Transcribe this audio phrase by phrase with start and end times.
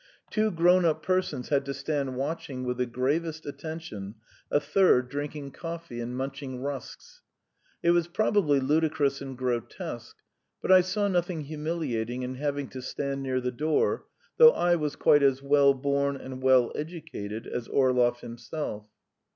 [0.31, 4.15] Two grown up persons had to stand watching with the gravest attention
[4.49, 7.21] a third drinking coffee and munching rusks.
[7.83, 10.15] It was probably ludicrous and grotesque,
[10.59, 14.05] but I saw nothing humiliating in having to stand near the door,
[14.37, 18.87] though I was quite as well born and well educated as Orlov himself.